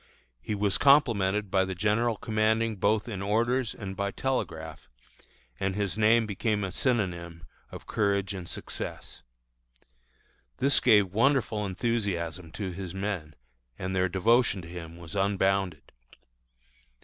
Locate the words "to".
12.53-12.71, 14.63-14.67